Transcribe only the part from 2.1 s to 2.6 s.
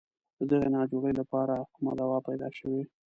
پیدا